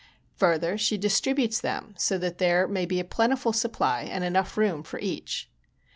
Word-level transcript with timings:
Further, 0.37 0.79
she 0.79 0.97
distributes 0.97 1.61
them 1.61 1.93
so 1.95 2.17
that 2.17 2.39
there 2.39 2.67
may 2.67 2.87
be 2.87 2.99
a 2.99 3.03
plentiful 3.03 3.53
supply 3.53 4.01
and 4.01 4.23
enough 4.23 4.57
room 4.57 4.81
for 4.81 4.97
each. 4.99 5.47